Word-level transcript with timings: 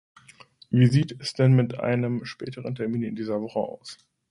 Wie 0.71 0.87
sieht 0.87 1.17
es 1.21 1.33
denn 1.35 1.53
mit 1.53 1.79
einem 1.79 2.25
späteren 2.25 2.73
Termin 2.73 3.03
in 3.03 3.15
dieser 3.15 3.39
Woche 3.39 3.59
aus? 3.59 3.99